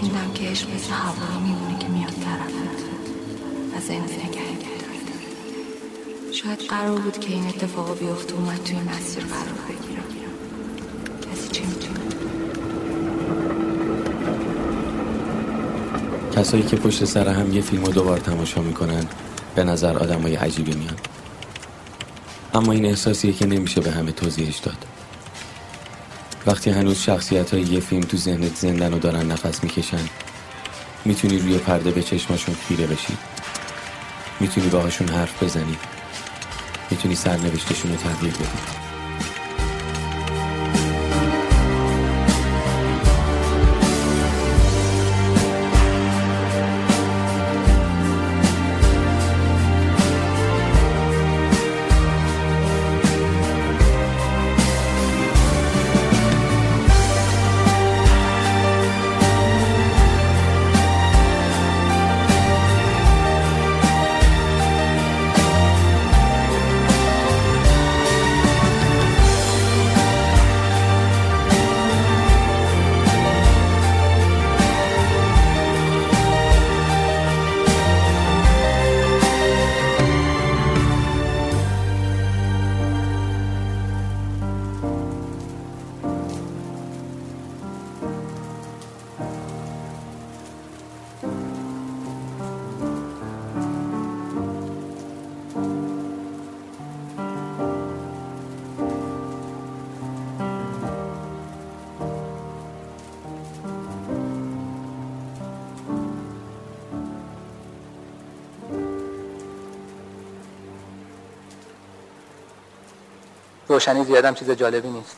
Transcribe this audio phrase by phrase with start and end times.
[0.00, 2.52] خوندم که عشق مثل هوا میمونه که میاد طرف.
[3.76, 4.58] و زنده نگه
[6.32, 10.02] شاید قرار بود که این اتفاق بیفته و من توی مسیر قرار بگیرم.
[11.22, 12.00] کسی می‌تونه
[16.36, 19.06] کسایی که پشت سر هم یه فیلم رو دوبار تماشا می‌کنن
[19.54, 20.96] به نظر آدم های عجیبی میان.
[22.54, 24.84] اما این احساسیه که نمیشه به همه توضیحش داد.
[26.46, 30.08] وقتی هنوز شخصیت های یه فیلم تو ذهنت زندن و دارن نفس می‌کشن
[31.04, 33.16] می‌تونی روی پرده به چشماشون خیره بشی.
[34.40, 35.76] می‌تونی باهاشون حرف بزنی.
[36.90, 38.87] می‌تونی سرنوشتشون رو تغییر بدی.
[113.68, 115.16] روشنی زیادم چیز جالبی نیست.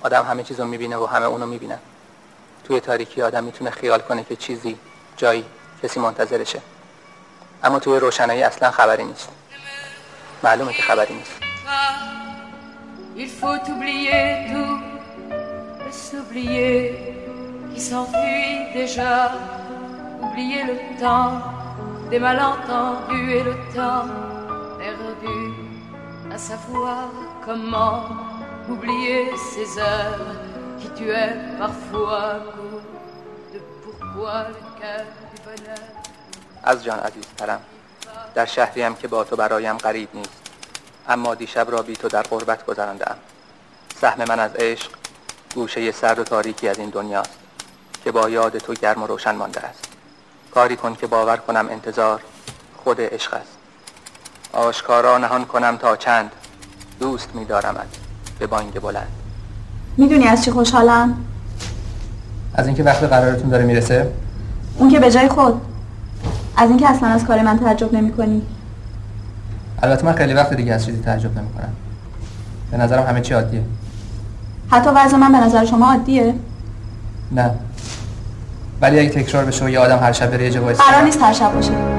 [0.00, 1.78] آدم همه چیز رو می‌بینه و همه اونو می‌بینن
[2.64, 4.78] توی تاریکی آدم می‌تونه خیال کنه که چیزی
[5.16, 5.44] جایی
[5.82, 6.60] کسی منتظرشه.
[7.64, 9.28] اما توی روشنایی اصلا خبری نیست.
[10.42, 11.32] معلومه که خبری نیست.
[26.38, 27.10] À savoir
[27.44, 28.02] Comment
[28.68, 30.26] oublier ces heures
[30.78, 32.28] qui tuaient parfois
[33.52, 35.84] de pourquoi le cœur du bonheur
[36.62, 37.60] از جان عزیزترم
[38.34, 40.42] در شهریم که با تو برایم قریب نیست
[41.08, 43.16] اما دیشب را بی تو در قربت گذراندم
[44.00, 44.90] سهم من از عشق
[45.54, 47.38] گوشه سرد و تاریکی از این دنیاست
[48.04, 49.84] که با یاد تو گرم و روشن مانده است.
[50.54, 52.22] کاری کن که باور کنم انتظار
[52.84, 53.57] خود عشق است.
[54.52, 56.30] آشکارا نهان کنم تا چند.
[57.00, 57.86] دوست میدارمت.
[58.38, 59.08] به بانگ بلند.
[59.96, 61.16] می‌دونی از چی خوشحالم؟
[62.54, 64.12] از اینکه وقت قرارتون داره می‌رسه؟
[64.78, 65.60] اون که به جای خود.
[66.56, 68.42] از اینکه اصلا از کار من تعجب نمی کنی
[69.82, 71.72] البته من خیلی وقت دیگه از چیزی تعجب نمی کنم
[72.70, 73.62] به نظرم همه چی عادیه.
[74.70, 76.34] حتی وضع من به نظر شما عادیه؟
[77.32, 77.50] نه.
[78.80, 81.32] ولی اگه تکرار بشه و یه آدم هر شب بره یه جا قرار نیست هر
[81.32, 81.97] شب باشه.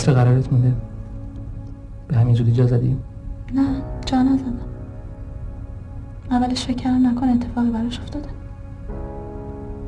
[0.00, 0.72] نصف قرارت مونده.
[2.08, 2.96] به همین زودی جا زدی؟
[3.54, 4.58] نه جا نزدم.
[6.30, 8.28] اولش فکر کردم نکن اتفاقی براش افتاده.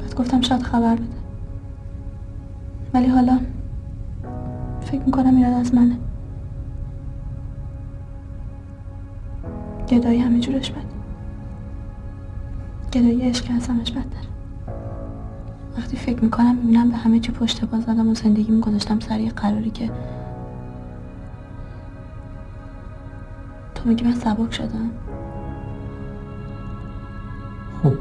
[0.01, 1.05] بعد گفتم شاید خبر بده.
[2.95, 3.39] ولی حالا
[4.81, 5.97] فکر می‌کنم ایراد از منه.
[9.89, 10.81] گدایی همه جورش بده
[12.93, 14.27] گدایی عشق از همش بدتر
[15.79, 19.31] وقتی فکر می‌کنم می‌بینم به همه چی پشت باز زدم و زندگیم گذاشتم سر یه
[19.31, 19.91] قراری که
[23.75, 24.91] تو میگی من سبک شدم.
[27.83, 27.95] خوب.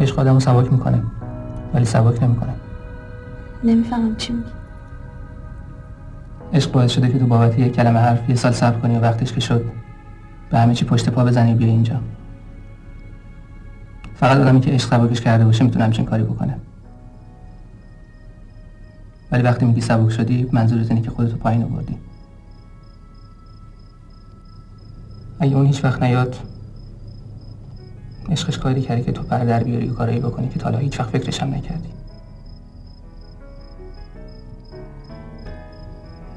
[0.00, 1.02] عشق آدم رو سبک می‌کنه
[1.74, 2.54] ولی سبک نمی‌کنه.
[3.64, 4.50] نمی‌فهمم چی میگی.
[6.52, 9.32] عشق باعث شده که تو بابت یک کلمه حرف یه سال صبر کنی و وقتش
[9.32, 9.64] که شد
[10.50, 11.96] به همه چی پشت پا بزنی و بیا اینجا.
[14.20, 16.56] فقط آدمی که عشق سبکش کرده باشه می‌تونه همچین کاری بکنه.
[19.32, 21.98] ولی وقتی میگی سبک شدی منظورت اینه که خودتو پایین آوردی.
[25.40, 26.36] اگه اون هیچ وقت نیاد
[28.30, 31.10] عشقش کاری کردی که تو پر در بیاری و کارایی بکنی که تا هیچ وقت
[31.10, 31.88] فکرش هم نکردی.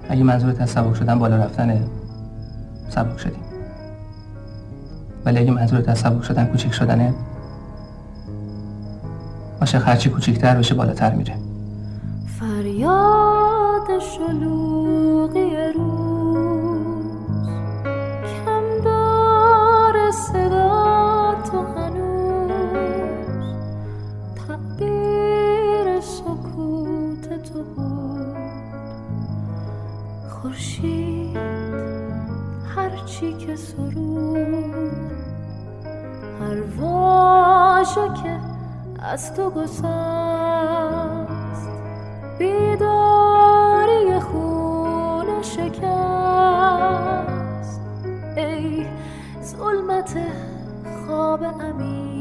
[0.09, 1.88] اگه منظورت از سبک شدن بالا رفتنه
[2.89, 3.39] سبک شدی.
[5.25, 7.13] ولی اگه منظورت از سبک شدن کوچک شدنه
[9.63, 11.36] عاشق هرچی کوچیکتر بشه بالاتر میره.
[12.39, 17.06] فریاد شلوغی روز
[18.45, 22.51] کم دار صدا تو هنوز
[24.36, 28.38] تعبیر سکوت تو بود.
[30.30, 31.38] خورشید
[32.75, 34.92] هرچی که سرود
[36.42, 38.53] هر واژه که
[39.04, 39.84] از تو گسست.
[42.40, 45.82] بیداری خون شکست.
[48.38, 48.86] ای
[49.44, 50.18] ظلمت
[51.06, 52.12] خواب امین.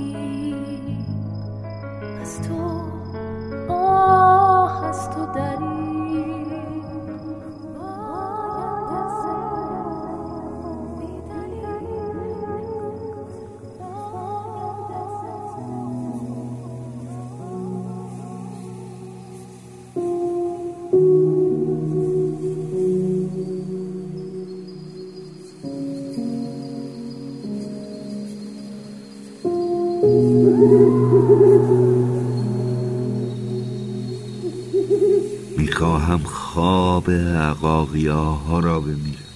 [37.62, 39.32] عقاقیا ها را بمیرم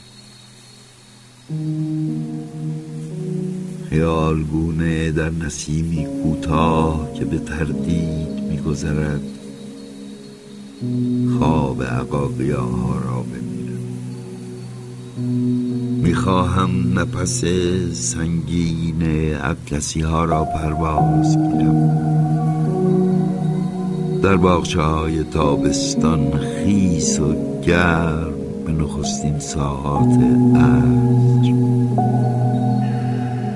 [3.90, 9.20] خیالگونه در نسیمی کوتاه که به تردید میگذرد
[11.38, 13.87] خواب عقاقیا ها را بمیرم
[16.02, 17.44] می‌خواهم نفس
[17.93, 19.02] سنگین
[19.37, 22.06] اطلسی ها را پرواز گیرم
[24.23, 28.33] در باغچه های تابستان خیس و گرم
[28.67, 30.19] به نخستین ساعات
[30.55, 31.53] عصر.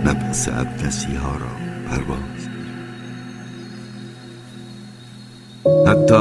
[0.05, 1.53] نفس اطلسی ها را
[1.91, 2.49] پرواز
[5.87, 6.15] حتی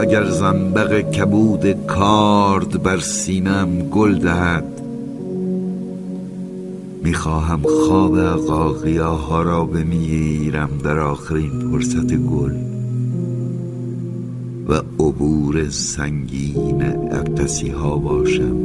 [0.00, 4.82] اگر زنبق کبود کارد بر سینم گل دهد
[7.02, 12.65] می‌خواهم خواب عقاقیا ها را بمیرم در آخرین فرصت گل.
[14.68, 16.82] و عبور سنگین
[17.12, 18.56] اقتصی ها باشم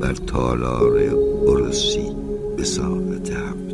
[0.00, 1.14] بر تالار
[1.48, 2.12] ارسی
[2.56, 3.71] به ساعت هفته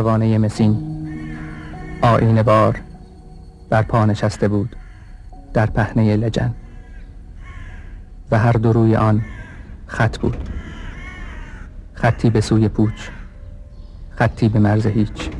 [0.00, 0.76] پروانه مسین.
[2.02, 2.80] آین بار
[3.70, 4.76] بر پا نشسته بود
[5.54, 6.54] در پهنه لجن.
[8.30, 9.22] و هر دو روی آن
[9.86, 10.36] خط بود.
[11.94, 13.08] خطی به سوی پوچ
[14.16, 15.30] خطی به مرز هیچ.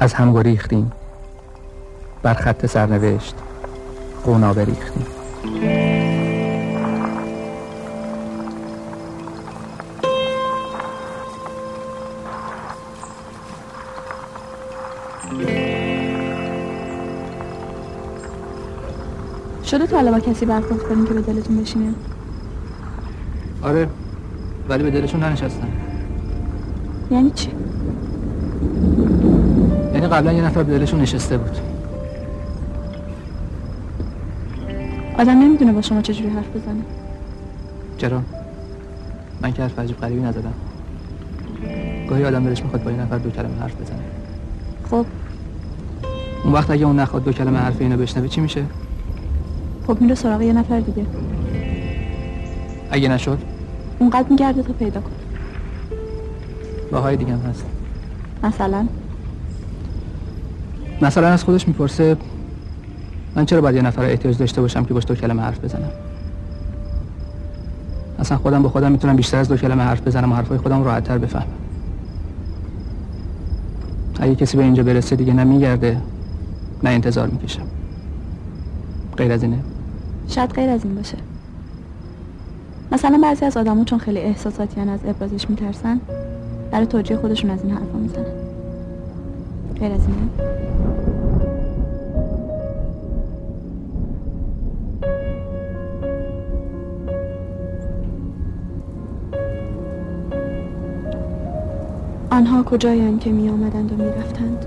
[0.00, 0.92] از هم گریختیم
[2.22, 3.34] بر خط سرنوشت
[4.22, 5.17] خونا بریختیم.
[19.68, 21.94] شده تا حالا با کسی برخورد کنیم که به دلتون بشینه؟
[23.62, 23.88] آره
[24.68, 25.68] ولی به دلشون ننشستن.
[27.10, 27.50] یعنی چی؟
[29.94, 31.58] یعنی قبلا یه نفر به دلشون نشسته بود.
[35.18, 36.82] آدم نمی‌دونه با شما چجوری حرف بزنه.
[37.98, 38.22] چرا؟
[39.42, 40.54] من که حرف عجیب غریبی نزدم.
[42.08, 43.98] گاهی آدم دلش می‌خواد با یه نفر دو کلمه حرف بزنه.
[44.90, 45.06] خب.
[46.44, 48.64] اون وقت اگه اون نخواد دو کلمه حرف اینو بشنوه چی میشه؟
[49.88, 51.06] خب میره سراغ یه نفر دیگه.
[52.90, 53.38] اگه نشد؟
[53.98, 55.10] اونقدر میگرده تا پیدا کن
[56.90, 57.64] راههای دیگه هم هست.
[58.44, 58.86] مثلا؟
[61.02, 62.16] مثلا از خودش می‌پرسه
[63.34, 65.90] من چرا باید یه نفر احتیاج داشته باشم که باش دو کلمه حرف بزنم؟
[68.18, 71.18] اصلا خودم با خودم می‌تونم بیشتر از دو کلمه حرف بزنم و حرفای خودم راحتتر
[71.18, 71.46] بفهمم.
[74.20, 76.00] اگه کسی به اینجا برسه دیگه نه میگرده
[76.82, 77.66] نه انتظار می‌کشم
[79.16, 79.58] غیر از اینه.
[80.28, 81.16] شاید غیر از این باشه.
[82.92, 86.00] مثلا بعضی از آدمو چون خیلی احساساتیان از ابرازش میترسن
[86.70, 88.24] برای توجیه خودشون از این حرفا می‌زنن.
[89.80, 90.48] غیر از اینه
[102.30, 104.66] آنها کجایند که می آمدند و می رفتند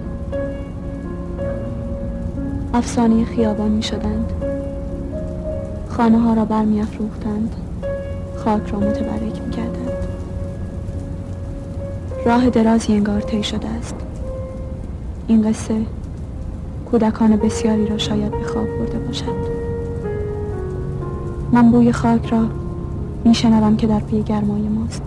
[2.74, 4.51] افسانه خیابان می شدند
[5.98, 7.56] خانه ها را بر می افروختند
[8.38, 10.08] خاک را متبرک می کردند
[12.26, 13.96] راه درازی انگار طی شده است.
[15.28, 15.86] این قصه
[16.92, 19.62] کودکان بسیاری را شاید به خواب برده باشد.
[21.52, 22.46] من بوی خاک را
[23.26, 25.04] میشنوم که در پی گرمای ماست.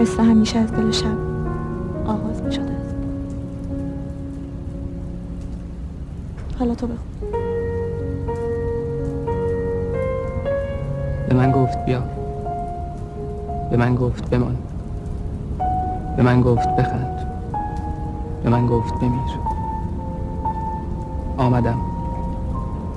[0.00, 1.18] قصه همیشه از دل شب
[2.06, 2.94] آغاز می شده است.
[6.58, 7.47] حالا تو بخون.
[11.28, 12.02] به من گفت بیا.
[13.70, 14.56] به من گفت بمان.
[16.16, 17.26] به من گفت بخند.
[18.44, 19.38] به من گفت بمیر.
[21.36, 21.78] آمدم.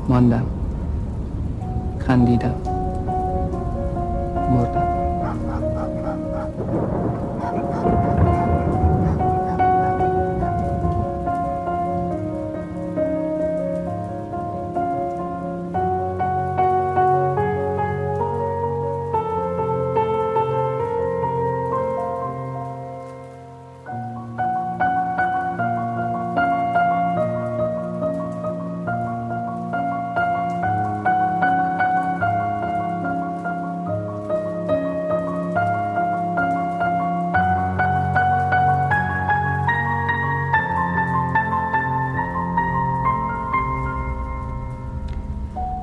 [0.10, 0.46] ماندم.
[2.00, 2.54] خندیدم.
[4.52, 4.90] مردم.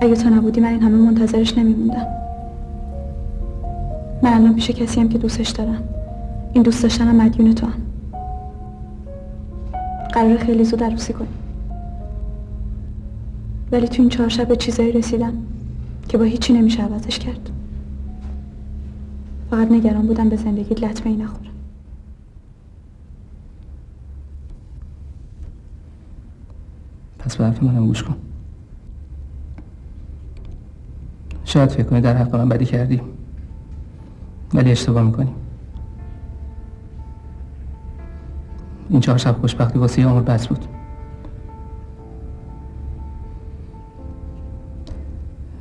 [0.09, 2.07] اگه تو نبودی من این همه منتظرش نمیموندم.
[4.23, 5.83] من الان پیش کسی هم که دوستش دارم.
[6.53, 7.83] این دوست داشتنم مدیون تو هم.
[10.13, 11.33] قرار خیلی زود عروسی کنیم
[13.73, 15.33] ولی تو این چهار شب به چیزایی رسیدم
[16.09, 17.51] که با هیچی نمیشه عوضش کرد.
[19.51, 21.53] فقط نگران بودم به زندگی لطمه ای نخورم.
[27.19, 28.28] پس به حرف منم گوش کن.
[31.59, 33.01] شاید فکر کنی در حق من بدی کردی.
[34.55, 35.31] ولی اشتباه می‌کنی.
[38.91, 40.65] این چهار شب خوشبختی واسه یه عمر بس بود.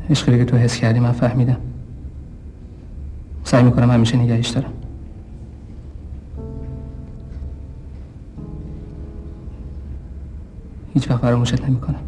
[0.09, 1.57] عشقی که تو حس کردی من فهمیدم.
[3.43, 4.73] سعی می‌کنم همیشه نگهش دارم.
[10.93, 11.99] هیچ وقت فراموشت نمی‌کنم